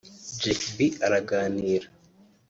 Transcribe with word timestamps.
Jack 0.41 0.59
B 0.75 0.77
araganira 1.05 1.87